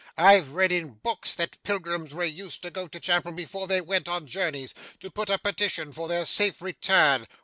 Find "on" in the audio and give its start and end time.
4.07-4.25